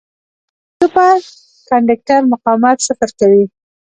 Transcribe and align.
د 0.77 0.79
سوپر 0.79 1.17
کنډکټر 1.69 2.19
مقاومت 2.33 2.77
صفر 2.87 3.09
کوي. 3.19 3.43